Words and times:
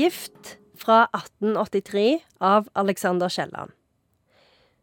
Gift 0.00 0.56
fra 0.80 1.02
1883 1.12 2.20
av 2.40 2.68
Alexander 2.72 3.28
Kielland. 3.28 3.74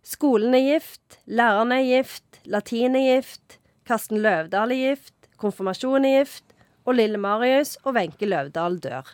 Skolen 0.05 0.53
er 0.53 0.63
gift, 0.63 1.17
læreren 1.25 1.73
er 1.73 1.83
gift, 1.83 2.37
latin 2.45 2.95
er 2.95 3.07
gift, 3.15 3.57
Karsten 3.87 4.21
Løvdahl 4.21 4.75
er 4.75 4.83
gift, 4.91 5.15
konfirmasjon 5.41 6.05
er 6.05 6.19
gift, 6.21 6.53
og 6.85 6.99
lille 6.99 7.19
Marius 7.19 7.75
og 7.83 7.97
Wenche 7.97 8.29
Løvdahl 8.29 8.77
dør. 8.83 9.09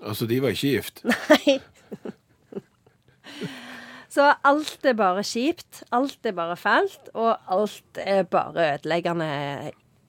Altså, 0.00 0.26
de 0.26 0.40
var 0.42 0.56
ikke 0.56 0.74
gift. 0.74 1.04
Nei. 1.30 1.60
Så 4.10 4.26
alt 4.42 4.84
er 4.90 4.96
bare 4.98 5.22
kjipt, 5.22 5.84
alt 5.94 6.26
er 6.26 6.34
bare 6.34 6.56
fælt, 6.58 7.12
og 7.14 7.36
alt 7.46 8.00
er 8.02 8.24
bare 8.26 8.72
ødeleggende 8.74 9.28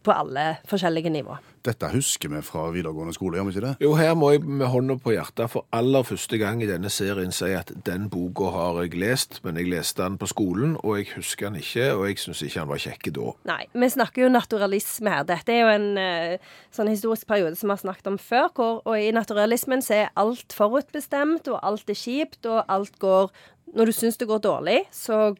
på 0.01 0.15
alle 0.15 0.55
forskjellige 0.65 1.13
nivå. 1.13 1.37
Dette 1.65 1.89
husker 1.93 2.31
vi 2.31 2.39
fra 2.45 2.63
videregående 2.73 3.13
skole, 3.13 3.37
gjør 3.37 3.47
vi 3.47 3.53
ikke 3.53 3.63
det? 3.67 3.73
Jo, 3.83 3.91
her 3.99 4.15
må 4.17 4.31
jeg 4.33 4.41
med 4.45 4.69
hånda 4.71 4.95
på 5.01 5.13
hjertet 5.13 5.51
for 5.53 5.67
aller 5.75 6.05
første 6.07 6.39
gang 6.41 6.63
i 6.63 6.69
denne 6.69 6.89
serien 6.89 7.33
si 7.35 7.51
at 7.53 7.69
den 7.85 8.07
boka 8.09 8.49
har 8.55 8.79
jeg 8.81 8.97
lest, 9.01 9.39
men 9.45 9.59
jeg 9.59 9.69
leste 9.69 10.01
den 10.01 10.17
på 10.21 10.29
skolen, 10.31 10.73
og 10.81 10.97
jeg 10.97 11.11
husker 11.15 11.49
den 11.51 11.61
ikke, 11.61 11.91
og 11.93 12.07
jeg 12.09 12.17
syns 12.23 12.41
ikke 12.47 12.63
han 12.63 12.71
var 12.71 12.81
kjekk 12.81 13.11
da. 13.13 13.27
Nei, 13.51 13.61
vi 13.83 13.91
snakker 13.93 14.25
jo 14.25 14.31
naturalisme 14.33 15.13
her. 15.13 15.27
Dette 15.29 15.53
er 15.53 15.61
jo 15.61 15.71
en 15.75 15.87
uh, 16.01 16.49
sånn 16.73 16.91
historisk 16.91 17.29
periode 17.29 17.59
som 17.59 17.69
vi 17.69 17.77
har 17.77 17.83
snakket 17.83 18.09
om 18.09 18.19
før, 18.21 18.49
hvor, 18.57 18.81
og 18.85 18.97
i 18.97 19.13
naturalismen 19.13 19.85
så 19.85 19.99
er 20.01 20.11
alt 20.21 20.57
forutbestemt, 20.57 21.51
og 21.51 21.61
alt 21.61 21.93
er 21.93 22.01
kjipt, 22.01 22.43
og 22.49 22.63
alt 22.67 22.97
går 23.01 23.33
Når 23.71 23.85
du 23.87 23.91
syns 23.95 24.17
det 24.19 24.27
går 24.27 24.41
dårlig, 24.43 24.79
så 24.91 25.31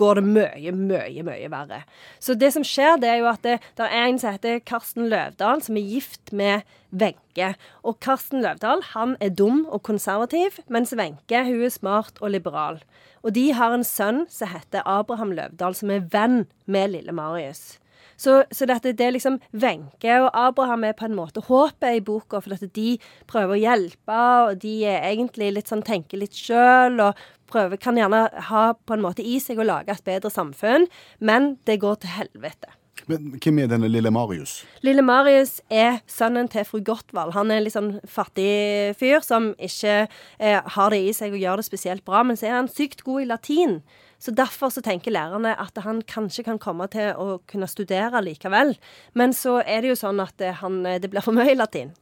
går 0.00 0.18
det 0.18 0.24
mye, 0.26 0.72
mye, 0.74 1.24
mye 1.26 1.50
verre. 1.52 1.82
Så 2.22 2.36
det 2.38 2.52
som 2.54 2.64
skjer, 2.66 2.98
det 3.02 3.10
er 3.10 3.20
jo 3.22 3.28
at 3.30 3.44
det, 3.46 3.58
det 3.78 3.86
er 3.86 4.08
en 4.08 4.18
som 4.20 4.34
heter 4.34 4.62
Karsten 4.66 5.08
Løvdahl, 5.12 5.62
som 5.64 5.78
er 5.78 5.92
gift 5.94 6.32
med 6.32 6.66
Wenche. 6.94 7.54
Og 7.82 8.00
Karsten 8.04 8.42
Løvdahl 8.44 8.82
han 8.94 9.16
er 9.20 9.34
dum 9.34 9.64
og 9.68 9.84
konservativ, 9.86 10.60
mens 10.68 10.94
Wenche 10.98 11.44
hun 11.46 11.64
er 11.66 11.74
smart 11.74 12.20
og 12.20 12.34
liberal. 12.34 12.82
Og 13.24 13.34
de 13.36 13.48
har 13.56 13.72
en 13.72 13.86
sønn 13.86 14.26
som 14.32 14.52
heter 14.52 14.84
Abraham 14.84 15.32
Løvdahl, 15.36 15.76
som 15.78 15.92
er 15.94 16.04
venn 16.12 16.44
med 16.66 16.92
lille 16.92 17.14
Marius. 17.14 17.78
Så, 18.16 18.42
så 18.54 18.68
dette, 18.70 18.94
det 18.96 19.06
er 19.06 19.16
liksom 19.16 19.40
Wenche 19.52 20.18
og 20.22 20.30
Abraham 20.38 20.86
er 20.88 20.96
på 20.98 21.08
en 21.08 21.16
måte 21.18 21.42
håpet 21.48 21.98
i 21.98 22.04
boka, 22.04 22.40
for 22.44 22.56
at 22.56 22.66
de 22.76 22.96
prøver 23.30 23.56
å 23.56 23.62
hjelpe, 23.62 24.20
og 24.48 24.60
de 24.62 24.76
er 24.90 25.08
egentlig 25.10 25.52
litt 25.56 25.72
sånn 25.72 25.84
tenker 25.86 26.22
litt 26.22 26.36
sjøl, 26.38 27.00
og 27.02 27.18
prøver, 27.50 27.80
kan 27.80 27.98
gjerne 27.98 28.26
ha 28.50 28.64
på 28.74 28.96
en 28.96 29.04
måte 29.04 29.24
i 29.24 29.38
seg 29.42 29.60
å 29.60 29.68
lage 29.68 29.94
et 29.94 30.06
bedre 30.06 30.32
samfunn, 30.32 30.88
men 31.20 31.54
det 31.68 31.80
går 31.82 32.02
til 32.02 32.16
helvete. 32.16 32.72
Men 33.10 33.34
hvem 33.36 33.58
er 33.60 33.68
denne 33.68 33.88
lille 33.90 34.10
Marius? 34.14 34.62
Lille 34.86 35.02
Marius 35.04 35.58
er 35.72 35.98
sønnen 36.08 36.48
til 36.48 36.64
fru 36.64 36.80
Gottwald. 36.84 37.34
Han 37.36 37.50
er 37.50 37.60
en 37.60 37.66
litt 37.66 37.74
sånn 37.74 37.90
fattig 38.08 38.94
fyr 39.00 39.20
som 39.24 39.50
ikke 39.60 40.06
eh, 40.06 40.60
har 40.76 40.94
det 40.94 41.02
i 41.02 41.12
seg 41.16 41.34
å 41.34 41.40
gjøre 41.40 41.60
det 41.60 41.68
spesielt 41.68 42.04
bra, 42.06 42.22
men 42.24 42.38
så 42.40 42.48
er 42.48 42.56
han 42.56 42.70
sykt 42.70 43.04
god 43.04 43.26
i 43.26 43.28
latin. 43.28 43.76
Så 44.24 44.32
Derfor 44.32 44.72
så 44.72 44.80
tenker 44.80 45.12
lærerne 45.12 45.52
at 45.60 45.76
han 45.84 46.00
kanskje 46.08 46.46
kan 46.46 46.58
komme 46.58 46.86
til 46.88 47.12
å 47.20 47.42
kunne 47.50 47.68
studere 47.68 48.22
likevel. 48.24 48.72
Men 49.12 49.36
så 49.36 49.58
er 49.60 49.84
det 49.84 49.92
jo 49.92 49.98
sånn 50.00 50.22
at 50.24 50.32
det, 50.40 50.54
han, 50.62 50.80
det 50.80 51.10
blir 51.12 51.24
for 51.24 51.36
mye 51.36 51.52
latin. 51.58 51.92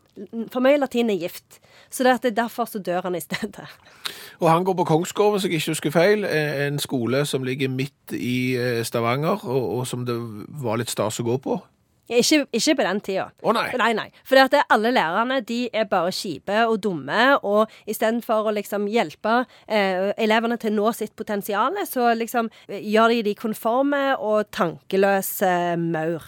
For 0.52 0.62
mye 0.62 0.78
latin 0.78 1.10
er 1.10 1.18
gift. 1.18 1.58
Så 1.90 2.04
det 2.06 2.14
er 2.20 2.36
derfor 2.36 2.68
så 2.70 2.78
dør 2.78 3.08
han 3.08 3.16
i 3.18 3.24
stedet. 3.24 3.66
Og 4.38 4.50
han 4.50 4.64
går 4.64 4.76
på 4.78 4.86
Kongsgård, 4.92 5.34
hvis 5.34 5.48
jeg 5.48 5.58
ikke 5.58 5.74
husker 5.74 5.94
feil. 5.94 6.24
En 6.28 6.78
skole 6.78 7.24
som 7.26 7.42
ligger 7.42 7.72
midt 7.72 8.14
i 8.14 8.54
eh, 8.54 8.84
Stavanger, 8.86 9.42
og, 9.42 9.68
og 9.78 9.86
som 9.88 10.06
det 10.06 10.16
var 10.62 10.78
litt 10.78 10.92
stas 10.92 11.18
å 11.18 11.26
gå 11.26 11.38
på. 11.42 11.58
Ikke, 12.12 12.42
ikke, 12.52 12.76
på 12.78 12.86
den 12.86 13.00
tida. 13.04 13.26
Å 13.42 13.54
nei. 13.56 13.66
nei, 13.80 13.90
nei. 13.96 14.06
For 14.28 14.40
at 14.42 14.56
alle 14.62 14.92
lærerne 14.94 15.40
de 15.48 15.64
er 15.72 15.88
bare 15.90 16.12
kjipe 16.14 16.64
og 16.68 16.78
dumme, 16.84 17.24
og 17.42 17.72
istedenfor 17.88 18.50
å 18.50 18.54
liksom 18.58 18.86
hjelpe 18.92 19.42
eh, 19.66 20.12
elevene 20.20 20.58
til 20.60 20.74
å 20.74 20.78
nå 20.82 20.94
sitt 20.96 21.16
potensial, 21.18 21.76
så 21.88 22.12
liksom 22.18 22.50
gjør 22.68 23.16
de 23.16 23.22
de 23.30 23.36
konforme 23.38 24.04
og 24.20 24.50
tankeløse 24.54 25.52
maur. 25.80 26.24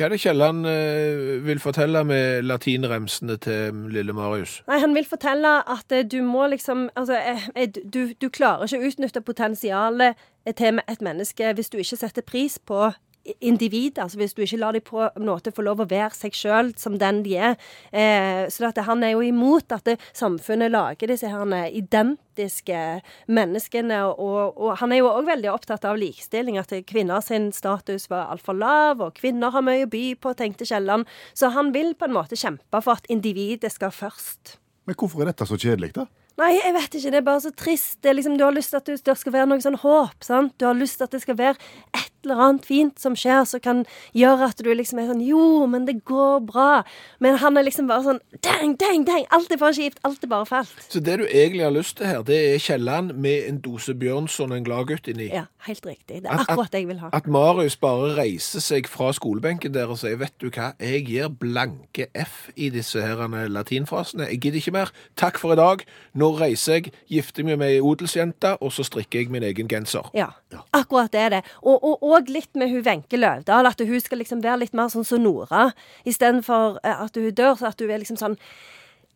Hva 0.00 0.06
er 0.06 0.14
det 0.14 0.20
Kielland 0.22 0.66
eh, 0.70 1.40
vil 1.44 1.58
fortelle 1.60 2.00
med 2.08 2.46
latinremsene 2.46 3.34
til 3.42 3.82
lille 3.92 4.14
Marius? 4.16 4.60
Nei, 4.70 4.78
Han 4.80 4.94
vil 4.96 5.04
fortelle 5.04 5.58
at 5.68 5.92
eh, 5.92 6.06
du 6.06 6.22
må 6.24 6.46
liksom 6.48 6.88
Altså, 6.96 7.18
eh, 7.18 7.68
du, 7.84 8.14
du 8.16 8.28
klarer 8.30 8.64
ikke 8.64 8.80
å 8.80 8.88
utnytte 8.88 9.20
potensialet 9.20 10.16
til 10.56 10.80
et 10.80 11.02
menneske 11.04 11.52
hvis 11.52 11.68
du 11.68 11.76
ikke 11.82 11.98
setter 12.00 12.24
pris 12.24 12.56
på 12.58 12.92
individ, 13.40 13.98
altså 13.98 14.18
hvis 14.20 14.34
du 14.34 14.42
ikke 14.42 14.58
lar 14.60 14.76
dem 14.76 14.84
på 14.84 15.02
en 15.04 15.26
måte 15.28 15.52
få 15.52 15.64
lov 15.66 15.82
å 15.82 15.88
være 15.90 16.16
seg 16.16 16.36
sjøl 16.36 16.72
som 16.80 16.96
den 17.00 17.22
de 17.26 17.36
er. 17.36 17.56
Eh, 17.92 18.46
så 18.52 18.70
at 18.70 18.80
han 18.86 19.04
er 19.04 19.14
jo 19.14 19.24
imot 19.24 19.72
at 19.76 19.84
det, 19.88 19.98
samfunnet 20.16 20.72
lager 20.72 21.10
disse 21.10 21.28
her 21.28 21.44
identiske 21.68 22.80
menneskene. 23.28 24.00
Og, 24.10 24.56
og 24.56 24.78
han 24.80 24.94
er 24.94 25.02
jo 25.02 25.10
òg 25.12 25.28
veldig 25.28 25.52
opptatt 25.52 25.84
av 25.88 26.00
likestilling, 26.00 26.58
at 26.60 26.72
kvinner 26.88 27.20
sin 27.24 27.50
status 27.56 28.08
var 28.12 28.32
altfor 28.32 28.56
lav, 28.56 29.04
og 29.04 29.18
kvinner 29.20 29.52
har 29.54 29.66
mye 29.66 29.86
å 29.86 29.92
by 29.92 30.06
på, 30.20 30.34
tenkte 30.38 30.68
Kielland. 30.68 31.08
Så 31.34 31.52
han 31.54 31.74
vil 31.76 31.92
på 31.98 32.08
en 32.08 32.16
måte 32.16 32.38
kjempe 32.40 32.80
for 32.80 32.96
at 32.96 33.10
individet 33.12 33.72
skal 33.74 33.92
først. 33.94 34.56
Men 34.88 34.96
hvorfor 34.96 35.22
er 35.22 35.30
dette 35.30 35.46
så 35.46 35.60
kjedelig, 35.60 35.92
da? 35.98 36.08
Nei, 36.40 36.54
jeg 36.56 36.72
vet 36.72 36.94
ikke. 36.96 37.10
Det 37.12 37.18
er 37.18 37.26
bare 37.26 37.42
så 37.44 37.50
trist. 37.52 37.98
Det 38.00 38.10
er 38.10 38.16
liksom, 38.16 38.38
du 38.38 38.46
har 38.46 38.54
lyst 38.54 38.72
til 38.72 38.80
at 38.80 38.88
det 39.10 39.16
skal 39.18 39.34
være 39.34 39.48
noe 39.50 39.62
sånn 39.62 39.76
håp. 39.82 40.24
sant? 40.24 40.54
Du 40.56 40.64
har 40.68 40.78
lyst 40.78 41.00
til 41.00 41.08
at 41.08 41.16
det 41.16 41.20
skal 41.24 41.36
være 41.36 41.56
et 41.98 42.09
eller 42.26 42.42
annet 42.46 42.66
fint 42.68 43.00
som 43.00 43.16
skjer, 43.18 43.44
som 43.48 43.62
kan 43.64 43.84
gjøre 44.16 44.50
at 44.50 44.62
du 44.62 44.70
liksom 44.72 45.00
er 45.02 45.10
sånn 45.10 45.22
Jo, 45.24 45.66
men 45.70 45.86
det 45.88 46.00
går 46.08 46.40
bra. 46.48 46.82
Men 47.20 47.38
han 47.42 47.58
er 47.58 47.66
liksom 47.68 47.90
bare 47.90 48.04
sånn 48.06 48.20
Dang, 48.44 48.76
dang, 48.80 49.04
dang! 49.08 49.26
Alt 49.34 49.52
er 49.52 49.60
bare 49.60 49.76
kjipt. 49.76 50.00
Alt 50.06 50.24
er 50.24 50.32
bare 50.32 50.48
fælt. 50.48 50.86
Så 50.88 51.02
det 51.04 51.18
du 51.20 51.26
egentlig 51.26 51.64
har 51.66 51.74
lyst 51.74 51.98
til 51.98 52.08
her, 52.08 52.22
det 52.26 52.38
er 52.54 52.62
Kielland 52.62 53.12
med 53.12 53.48
en 53.48 53.60
dose 53.64 53.94
Bjørnson 53.94 54.52
og 54.52 54.60
en 54.60 54.66
gladgutt 54.66 55.10
inni? 55.10 55.28
Ja, 55.32 55.44
helt 55.66 55.86
riktig. 55.86 56.22
Det 56.24 56.30
er 56.30 56.44
akkurat 56.44 56.72
det 56.72 56.84
jeg 56.84 56.90
vil 56.90 57.02
ha. 57.02 57.10
At 57.16 57.28
Marius 57.30 57.76
bare 57.80 58.14
reiser 58.16 58.64
seg 58.64 58.88
fra 58.90 59.10
skolebenken 59.16 59.74
der 59.74 59.90
og 59.92 60.00
sier 60.00 60.18
vet 60.20 60.36
du 60.40 60.48
hva, 60.50 60.72
jeg 60.80 61.04
gir 61.08 61.30
blanke 61.40 62.08
F 62.14 62.48
i 62.56 62.70
disse 62.72 63.02
her 63.02 63.26
latinfrasene. 63.50 64.28
Jeg 64.30 64.40
gidder 64.40 64.62
ikke 64.62 64.76
mer. 64.76 64.92
Takk 65.20 65.38
for 65.40 65.54
i 65.54 65.58
dag. 65.58 65.84
Nå 66.14 66.30
reiser 66.40 66.78
jeg, 66.78 66.94
gifter 67.10 67.46
meg 67.46 67.60
med 67.60 67.74
ei 67.74 67.80
odelsjente, 67.84 68.56
og 68.60 68.72
så 68.74 68.84
strikker 68.86 69.22
jeg 69.22 69.32
min 69.32 69.46
egen 69.46 69.68
genser. 69.70 70.10
Ja, 70.16 70.30
akkurat 70.76 71.12
det 71.12 71.20
er 71.20 71.34
det. 71.36 71.42
Og, 71.62 71.76
og, 71.76 72.02
og 72.16 72.30
litt 72.32 72.50
med 72.58 72.72
hun 72.72 72.84
Wenche 72.86 73.18
Løvdahl, 73.20 73.68
at 73.70 73.80
hun 73.80 74.02
skal 74.02 74.22
liksom 74.22 74.42
være 74.44 74.64
litt 74.64 74.76
mer 74.76 74.90
sånn 74.92 75.06
som 75.06 75.22
Nora. 75.22 75.70
Istedenfor 76.08 76.80
eh, 76.84 77.02
at 77.06 77.16
hun 77.16 77.30
dør, 77.34 77.56
så 77.60 77.70
at 77.70 77.80
hun 77.80 77.90
er 77.90 78.02
liksom 78.02 78.20
sånn 78.20 78.38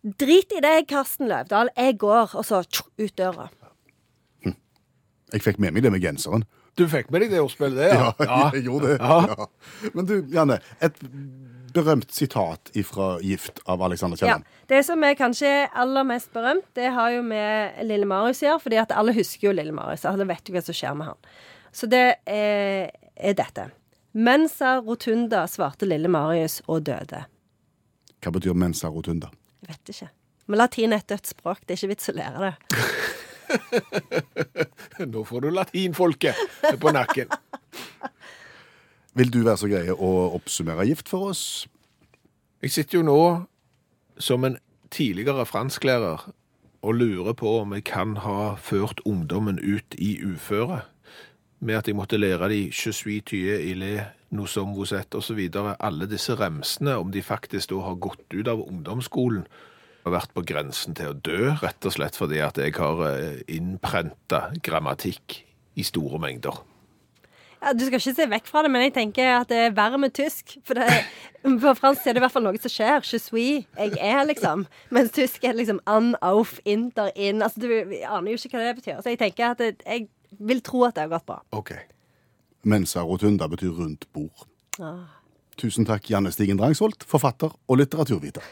Drit 0.05 0.50
i 0.53 0.60
deg, 0.60 0.84
Karsten 0.84 1.31
Løvdahl. 1.31 1.71
Jeg 1.81 1.94
går. 2.03 2.34
Og 2.37 2.44
så 2.44 2.59
tjo, 2.69 2.84
ut 3.00 3.15
døra. 3.16 3.47
Hm. 4.44 4.53
Jeg 5.33 5.44
fikk 5.47 5.62
med 5.65 5.72
meg 5.72 5.87
det 5.87 5.94
med 5.94 6.04
genseren. 6.04 6.44
Du 6.77 6.84
fikk 6.91 7.09
med 7.15 7.25
deg 7.25 7.33
det 7.33 7.41
ordspillet, 7.41 7.78
det? 7.78 7.88
Ja, 7.94 8.10
ja 8.28 8.43
jeg 8.53 8.66
gjorde 8.66 8.93
det. 8.93 8.99
Ja. 9.00 9.16
Ja. 9.33 9.91
Men 9.94 10.10
du, 10.10 10.19
Janne. 10.34 10.59
Et 10.84 11.00
berømt 11.75 12.12
sitat 12.15 12.71
fra 12.87 13.19
'Gift' 13.19 13.62
av 13.66 13.83
Alexander 13.83 14.16
Kielland. 14.16 14.44
Ja. 14.44 14.66
Det 14.66 14.84
som 14.87 15.03
er 15.04 15.16
kanskje 15.19 15.69
aller 15.75 16.06
mest 16.06 16.33
berømt, 16.33 16.69
det 16.77 16.93
har 16.93 17.10
jo 17.10 17.22
med 17.22 17.83
Lille 17.83 18.06
Marius 18.06 18.43
å 18.43 18.47
gjøre. 18.47 18.60
fordi 18.60 18.77
at 18.77 18.93
alle 18.93 19.15
husker 19.15 19.49
jo 19.49 19.53
Lille 19.53 19.72
Marius. 19.72 20.04
Alle 20.04 20.28
vet 20.28 20.49
jo 20.49 20.54
hva 20.54 20.62
som 20.62 20.75
skjer 20.75 20.94
med 20.94 21.06
han. 21.06 21.16
Så 21.75 21.89
det 21.91 22.05
er, 22.31 22.91
er 23.17 23.35
dette. 23.35 23.69
Mensa 24.15 24.77
rotunda, 24.79 25.43
svarte 25.51 25.89
lille 25.89 26.09
Marius 26.09 26.61
og 26.71 26.85
døde. 26.87 27.25
Hva 28.23 28.33
betyr 28.33 28.55
mensa 28.57 28.89
rotunda? 28.89 29.33
Jeg 29.65 29.75
vet 29.75 29.91
ikke. 29.95 30.09
Men 30.47 30.61
latin 30.61 30.93
er 30.95 31.03
et 31.03 31.09
dødt 31.11 31.33
språk. 31.33 31.65
Det 31.65 31.75
er 31.75 31.81
ikke 31.81 31.93
vits 31.95 32.13
å 32.13 32.15
lære 32.15 32.45
det. 32.45 32.55
Nå 35.13 35.25
får 35.27 35.45
du 35.45 35.51
latinfolket 35.51 36.39
på 36.81 36.95
nakken. 36.95 37.34
Vil 39.19 39.34
du 39.34 39.43
være 39.43 39.59
så 39.61 39.71
grei 39.71 39.91
å 39.91 40.13
oppsummere 40.39 40.87
gift 40.89 41.10
for 41.10 41.33
oss? 41.33 41.45
Jeg 42.63 42.72
sitter 42.75 43.01
jo 43.01 43.04
nå 43.07 43.21
som 44.22 44.47
en 44.47 44.57
tidligere 44.95 45.45
fransklærer 45.47 46.25
og 46.84 46.97
lurer 46.97 47.37
på 47.37 47.59
om 47.60 47.75
jeg 47.77 47.84
kan 47.89 48.16
ha 48.25 48.54
ført 48.60 49.03
ungdommen 49.09 49.59
ut 49.59 49.97
i 49.98 50.16
uføre. 50.25 50.84
Med 51.65 51.78
at 51.78 51.89
jeg 51.89 51.97
måtte 51.97 52.21
lære 52.21 52.49
de 52.53 52.69
'je 52.69 53.21
tye 53.25 53.57
ile 53.71 54.07
noe 54.31 54.47
som 54.47 54.75
vous 54.75 54.93
êtes' 54.93 55.16
osv. 55.16 55.41
Alle 55.81 56.07
disse 56.07 56.34
remsene, 56.37 56.99
om 56.99 57.11
de 57.11 57.22
faktisk 57.22 57.71
da 57.71 57.81
har 57.81 57.95
gått 57.95 58.34
ut 58.34 58.49
av 58.49 58.61
ungdomsskolen 58.61 59.47
og 60.05 60.13
vært 60.13 60.34
på 60.37 60.45
grensen 60.45 60.95
til 60.95 61.15
å 61.15 61.16
dø, 61.16 61.55
rett 61.63 61.87
og 61.87 61.93
slett 61.93 62.16
fordi 62.16 62.43
at 62.45 62.59
jeg 62.61 62.75
har 62.77 63.01
eh, 63.09 63.41
innprenta 63.49 64.51
grammatikk 64.63 65.45
i 65.81 65.83
store 65.83 66.21
mengder. 66.21 66.61
Ja, 67.65 67.72
du 67.72 67.87
skal 67.87 67.97
ikke 67.97 68.13
se 68.13 68.27
vekk 68.28 68.49
fra 68.51 68.63
det, 68.63 68.71
men 68.75 68.83
jeg 68.84 68.93
tenker 68.93 69.39
at 69.39 69.49
det 69.49 69.57
er 69.57 69.77
verre 69.77 69.97
med 69.97 70.13
tysk. 70.13 70.59
For 70.69 70.77
det, 70.77 70.84
på 71.63 71.72
fransk 71.78 72.05
er 72.05 72.13
det 72.13 72.21
i 72.21 72.25
hvert 72.27 72.34
fall 72.34 72.45
noe 72.45 72.60
som 72.60 72.72
skjer. 72.75 73.07
Je 73.09 73.21
suis. 73.22 73.65
Jeg 73.78 73.97
er, 73.97 74.21
liksom. 74.28 74.67
Mens 74.93 75.15
tysk 75.17 75.47
er 75.49 75.57
liksom 75.57 75.81
an, 75.89 76.13
auf, 76.21 76.59
inter, 76.69 77.09
in. 77.17 77.41
Altså, 77.41 77.65
du 77.65 77.71
aner 77.72 78.34
jo 78.34 78.37
ikke 78.37 78.59
hva 78.59 78.67
det 78.67 78.77
betyr. 78.83 79.01
Så 79.01 79.15
jeg 79.15 79.22
tenker 79.22 79.55
at 79.55 79.65
jeg 79.65 80.10
vil 80.39 80.63
tro 80.65 80.84
at 80.89 80.97
det 80.97 81.07
har 81.07 81.13
gått 81.16 81.27
bra. 81.27 81.41
Ok. 81.57 81.75
Mensa 82.65 83.04
rotunda 83.04 83.48
betyr 83.48 83.75
rundt 83.77 84.07
bord. 84.13 84.47
Ah. 84.81 85.21
Tusen 85.60 85.86
takk, 85.86 86.09
Janne 86.10 86.33
Stigen 86.34 86.59
Drangsholt, 86.59 87.04
forfatter 87.07 87.53
og 87.69 87.78
litteraturviter. 87.78 88.42